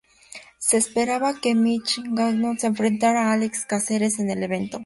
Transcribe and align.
Se 0.57 0.77
esperaba 0.77 1.39
que 1.39 1.53
Mitch 1.53 1.99
Gagnon 2.03 2.57
se 2.57 2.65
enfrentará 2.65 3.27
a 3.29 3.33
Álex 3.33 3.67
Cáceres 3.67 4.17
en 4.17 4.31
el 4.31 4.41
evento. 4.41 4.79